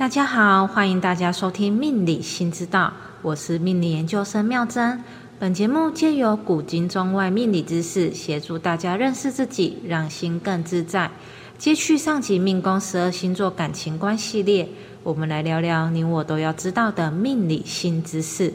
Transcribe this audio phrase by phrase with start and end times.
[0.00, 2.86] 大家好，欢迎大家收听《命理新知道》，
[3.20, 4.98] 我是命理研究生妙珍。
[5.38, 11.10] 本节目借由古今中外命理知识，协助大家认识自己，让心更自在。
[11.58, 14.66] 接续上集命宫十二星座感情观系列，
[15.02, 18.54] 我们来聊聊你我都要知道的命理新知识。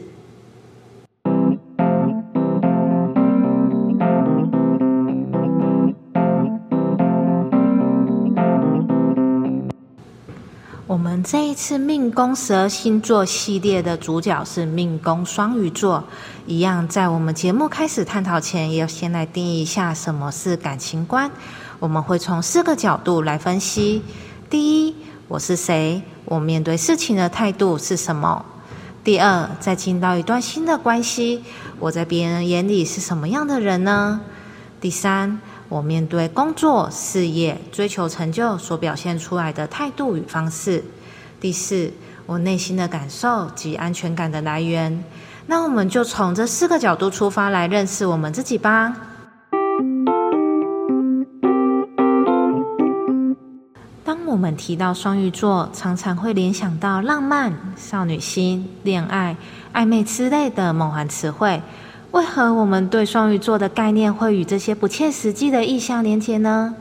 [11.56, 16.04] 次命宫十二星座系列的主角是命宫双鱼座，
[16.46, 21.30] 一样在我们节目开始探讨前，也要先来定义一下什么是感情观。
[21.78, 24.02] 我们会从四个角度来分析：
[24.50, 24.94] 第一，
[25.28, 26.02] 我是谁？
[26.26, 28.44] 我面对事情的态度是什么？
[29.02, 31.42] 第二，在进到一段新的关系，
[31.78, 34.20] 我在别人眼里是什么样的人呢？
[34.78, 35.40] 第三。
[35.68, 40.84] 我面对工作、事业、追求成就所表现出来的态度与方式。
[41.46, 41.88] 第四，
[42.26, 45.04] 我内心的感受及安全感的来源。
[45.46, 48.96] 那我们就从这四个角度出发来认识我们自己吧。
[54.04, 59.36] 当我们提到双鱼座，常常会联想到浪漫、少女心、恋爱、
[59.72, 61.62] 暧昧之类的梦幻词汇。
[62.10, 66.74] 为何我们对双鱼座的概念会与这些不切实际的意象连接呢？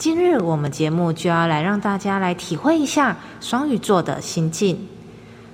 [0.00, 4.88] 今日我们节目就要来让大家来体会一下双鱼座的心境。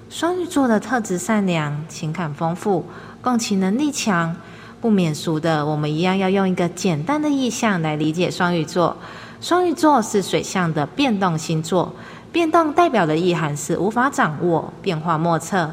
[0.09, 2.87] 双鱼座的特质善良、情感丰富、
[3.21, 4.37] 共情能力强，
[4.81, 8.97] 不免俗的，我们一样要用一个简单的意象来理解双鱼座。
[9.41, 11.93] 双鱼座是水象的变动星座，
[12.31, 15.69] 变动代表的意涵是无法掌握、变化莫测。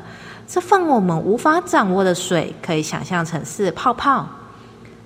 [0.48, 4.28] 这份我们无法掌握的水，可以想象成是泡泡。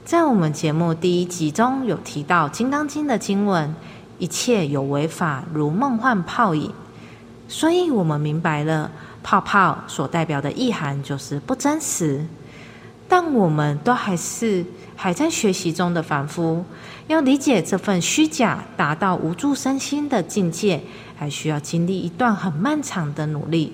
[0.08, 3.75] 在我们节目第一集中有提到《金刚经》的经文
[4.19, 6.72] ：“一切有为法，如梦幻泡影。”
[7.49, 8.89] 所以，我们明白了
[9.22, 12.25] 泡泡所代表的意涵就是不真实。
[13.09, 16.64] 但我们都还是还在学习中的凡夫，
[17.08, 20.82] 要理解这份虚假，达到无助身心的境界，
[21.17, 23.73] 还需要经历一段很漫长的努力。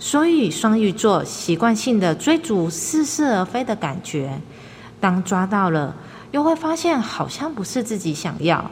[0.00, 4.40] 所以，双鱼座习惯性的追逐似是而非的感觉，
[5.00, 5.94] 当抓到了，
[6.32, 8.70] 又会发现好像不是自己想要，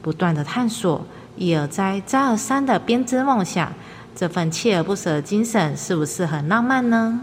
[0.00, 1.04] 不断的探索，
[1.36, 3.72] 一而再，再而三的编织梦想，
[4.14, 7.20] 这份锲而不舍的精神，是不是很浪漫呢？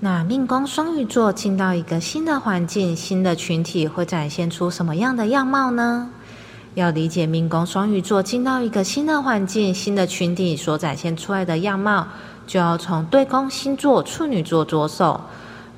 [0.00, 6.10] 那命宫双鱼座进到一个新的环境、新的群体，会展现出什么样的样貌呢？
[6.74, 12.06] 要理解命宫双鱼座进到一个新的环境、新的群体所展现出来的样貌，
[12.46, 15.20] 就要从对宫星座处女座着手。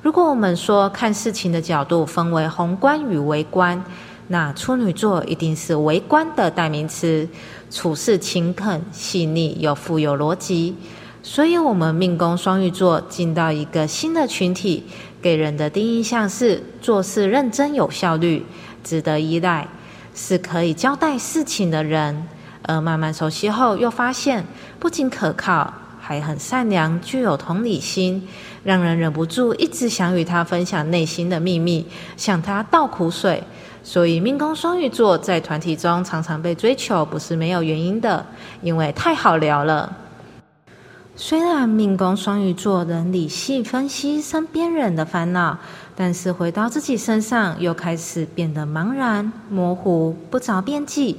[0.01, 3.83] 如果我们说看事情的角度分为宏观与微观，
[4.27, 7.27] 那处女座一定是微观的代名词，
[7.71, 10.75] 处事勤恳、细腻又富有逻辑。
[11.23, 14.83] 所以，我们命宫双鱼座进到一个新的群体，
[15.21, 18.45] 给人的第一印象是做事认真、有效率、
[18.83, 19.67] 值得依赖。
[20.19, 22.27] 是可以交代事情的人，
[22.63, 24.43] 而慢慢熟悉后，又发现
[24.79, 25.71] 不仅可靠，
[26.07, 28.25] 还很善良，具有同理心，
[28.63, 31.85] 让人忍不住一直想与他分享内心的秘密，
[32.15, 33.43] 向他倒苦水。
[33.83, 38.25] 所以，命宫双鱼座在团体中常常被追求，不是没有原因的，
[38.61, 39.97] 因为太好聊了。
[41.17, 45.57] 虽然命宫双鱼座能理性分析身边人的烦恼，
[45.93, 51.17] 但是回到自己身上，又开始变得茫然、模糊、不着边际，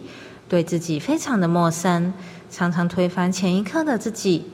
[0.48, 2.14] 对自己非常的陌生，
[2.50, 4.46] 常常推翻前一刻的自己。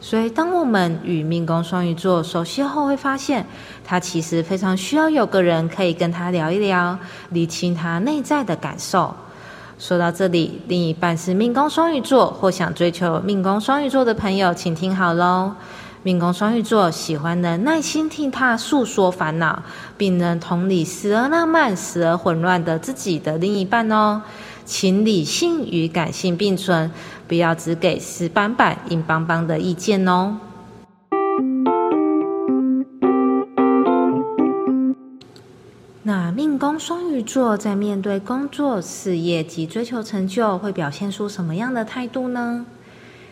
[0.00, 3.44] 所以，当我们与命宫双鱼座熟悉后，会发现
[3.84, 6.96] 他其实非常需要有个人可以跟他聊一聊，
[7.30, 9.14] 理清他内在的感受。
[9.78, 15.52] 说到这里，另一半是命宫双鱼座或想追求命宫双鱼座的朋友，请听好喽。
[16.04, 19.60] 命宫双鱼座喜欢能耐心听他诉说烦恼，
[19.96, 24.22] 并能同理时而浪漫、时而混乱的自己的另一半哦。
[24.68, 26.90] 请理性与感性并存，
[27.26, 30.36] 不要只给死板板、硬邦邦的意见哦。
[36.02, 42.66] 那命宫双鱼座在面对工作、事业及追求成就，会表现出什么样的态度呢？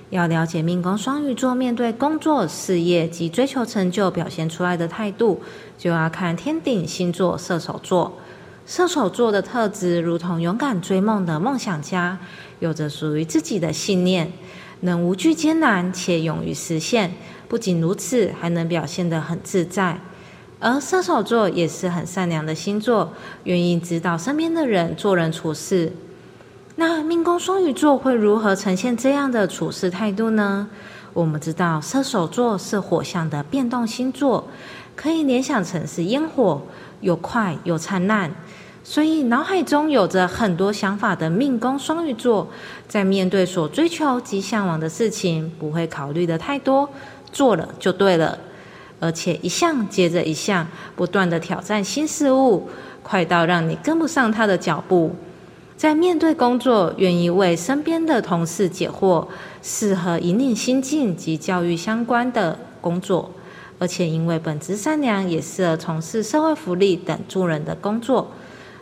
[0.09, 5.43] 要了解命宫双鱼座面对工作、事业及追求成就表现出来的态度，
[5.77, 8.15] 就要看天顶星座射手座。
[8.67, 12.19] 射手座的特质如同勇敢追梦的梦想家，
[12.59, 14.33] 有着属于自己的信念，
[14.81, 17.15] 能无惧艰难且勇于实现。
[17.47, 20.01] 不仅如此，还能表现得很自在。
[20.59, 23.13] 而射手座也是很善良的星座，
[23.45, 25.93] 愿意指导身边的人做人处事。
[26.75, 30.69] 那命宫双鱼座会如何呈现这样的处事态度呢？
[31.13, 34.49] 我们知道射手座是火象的变动星座，
[34.97, 36.61] 可以联想成是烟火，
[37.01, 38.35] 又快又灿烂。
[38.89, 42.47] 所以脑海中有着很多想法的命宫双鱼座，
[42.87, 46.89] 在面对所追求及向往的事情，不会考虑的太多，
[47.33, 48.39] 做了就对了。
[49.01, 52.69] 而且一项接着一项，不断的挑战新事物，
[53.03, 55.17] 快到让你跟不上他的脚步。
[55.77, 59.27] 在面对工作，愿意为身边的同事解惑，
[59.63, 63.33] 适合引领心境及教育相关的工作，
[63.81, 68.31] 而且因为本质善良，也适合从事社会福利等助人的工作。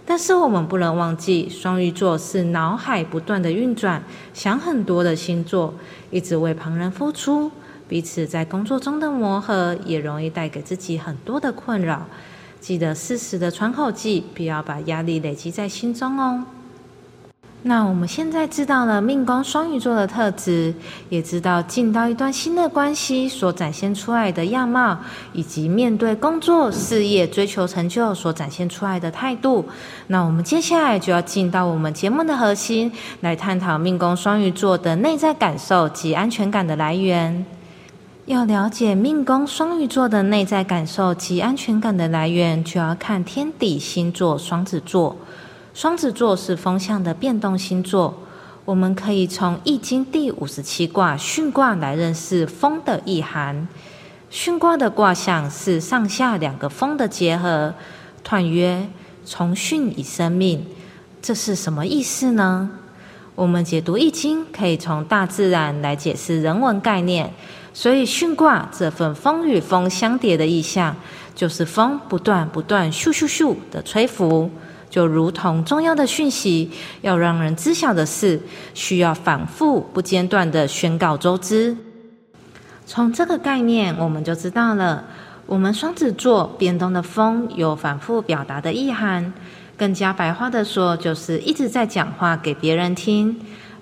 [0.06, 4.02] 但是我们不能忘记，双鱼座是脑海不断的运转、
[4.34, 5.72] 想很多的星座，
[6.10, 7.50] 一直为旁人付出，
[7.88, 12.06] 彼此在工作中的磨合，也容易带给自己很多的困扰。
[12.60, 16.44] 记得适时的喘口气，不要把压力累积在心中哦。
[17.66, 20.74] 那我们现在知道了命宫双鱼座的特质，
[21.08, 24.98] 也知道进到一段新的关系所展现出来的样貌，
[25.32, 29.64] 以及面对工作、事业、追求成就所展现出来的态度。
[30.08, 37.46] 那我们接下来就要进到我们节目的核心，来探讨命宫双鱼座的内在感受及安全感的来源。
[38.26, 45.16] 要了解命宫双鱼座的内在感受及安全感的来源，就要看天底星座双子座。
[45.74, 48.14] 双子座是风象的变动星座，
[48.64, 53.66] 我们可以从《易经》第五十七卦巽卦来认识风的意涵。
[54.30, 57.74] 巽卦的卦象是上下两个风的结合，
[58.24, 58.88] 彖曰
[59.26, 60.64] ：“从巽以生命。”
[61.20, 62.70] 这是什么意思呢？
[63.34, 67.32] 我们解读《易经》可以从大自然来解释人文概念，
[67.72, 70.94] 所以巽卦这份风与风相叠的意象，
[71.34, 74.48] 就是风不断不断咻咻咻的吹拂。
[74.94, 76.70] 就如同重要的讯息，
[77.00, 78.40] 要让人知晓的事，
[78.74, 81.76] 需要反复不间断的宣告周知。
[82.86, 85.02] 从这个概念，我们就知道了，
[85.46, 89.32] 我们双子座变动的风有反复表达的意涵。
[89.76, 93.36] 更加白话的说，就是一直在讲话给别人听。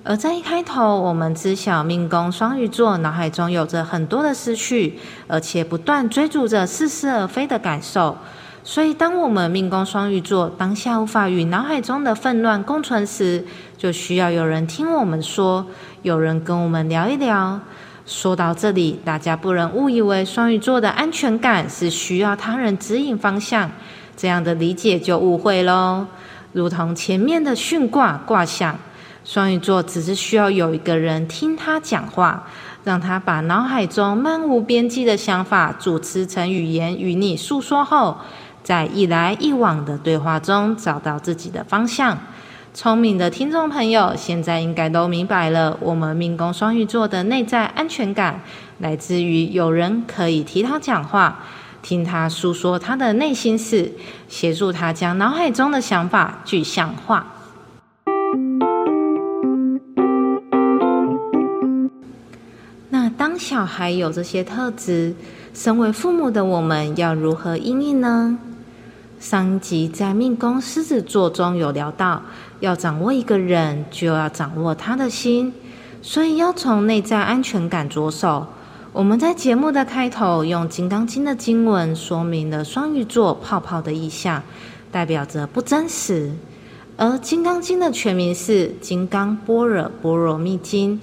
[0.04, 4.98] 而在一开头，我们知晓命宫双鱼座脑海中有着很多的思绪，
[5.28, 8.16] 而且不断追逐着似是而非的感受。
[8.64, 13.44] 所以，当我们命宫双鱼座当下无法与脑海中的纷乱共存时，
[13.76, 15.66] 就需要有人听我们说，
[16.02, 17.60] 有人跟我们聊一聊。
[18.06, 23.68] 说到这里，大家不能误以为双鱼座的安全感是需要他人指引方向，
[24.16, 26.06] 这样的理解就误会喽。
[26.52, 28.78] 如同前面的巽卦卦象，
[29.24, 32.46] 双鱼座只是需要有一个人听他讲话，
[32.84, 38.16] 让他把脑海中漫无边际的想法组织成语言与你诉说后。
[38.62, 42.18] 在一来一往的对话中找到自己的方向。
[42.74, 48.40] 聪明的听众朋友，现在应该都明白了，我们命宫双鱼座的内在安全感
[48.78, 51.40] 来自于有人可以替他讲话，
[51.82, 53.92] 听他诉说他的内心事，
[54.26, 57.26] 协助他将脑海中的想法具象化。
[62.88, 65.14] 那当小孩有这些特质，
[65.52, 68.38] 身为父母的我们要如何应应呢？
[69.22, 72.20] 上一集在命宫狮子座中有聊到，
[72.58, 75.54] 要掌握一个人，就要掌握他的心，
[76.02, 78.44] 所以要从内在安全感着手。
[78.92, 84.42] 我们在节目的开头用《金刚经》的经文说明了双鱼座泡泡的意象，
[84.90, 86.32] 代表着不真实。
[86.96, 91.00] 而《金刚经》的全名是《金刚般若波罗蜜经》，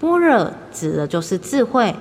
[0.00, 1.94] 般若指的就是智慧，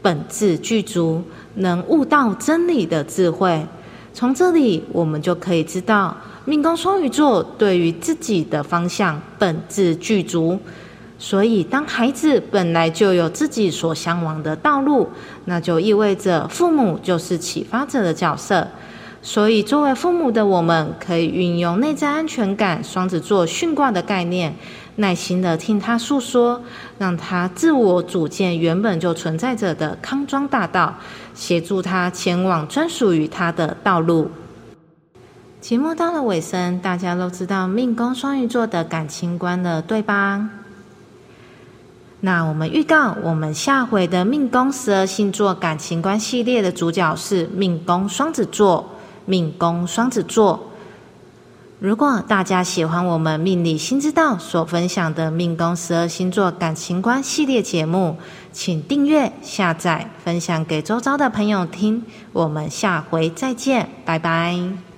[0.00, 1.22] 本质具足，
[1.56, 3.66] 能悟到真理的智慧。
[4.14, 10.58] 从这里，我们就可以知道，命宫双鱼座对于自己的方向本质具足。
[11.18, 15.08] 所以，当孩子本来就有自己所向往的道路，
[15.44, 18.66] 那就意味着父母就是启发者的角色。
[19.24, 24.56] 所以，作为父母的我们，可以运用内在安全感双子座训卦的概念，
[24.96, 26.60] 耐心的听他诉说，
[26.98, 30.96] 让他自我组建原本就存在着的康庄大道。
[31.34, 34.30] 协助他前往专属于他的道路。
[35.60, 40.50] 节目到了尾声，大家都知道命宫双鱼座的感情观了，对吧？
[42.20, 48.90] 那我们预告，我们下回的命宫十二星座感情观系列的主角是命宫双子座。
[49.26, 50.68] 命宫双子座。
[51.78, 58.18] 如果大家喜欢我们命理新知道所分享的命宫十二星座感情观系列节目，
[58.52, 62.04] 请订阅、下载、分享给周遭的朋友听。
[62.32, 64.91] 我们下回再见，拜拜。